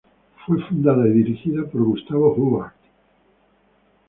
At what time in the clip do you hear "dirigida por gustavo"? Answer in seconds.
1.11-2.33